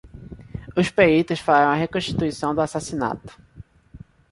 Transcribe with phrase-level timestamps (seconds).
[0.75, 3.33] Os peritos farão a reconstituição do assassinato.